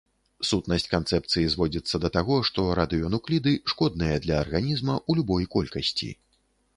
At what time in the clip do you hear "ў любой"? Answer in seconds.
5.09-5.43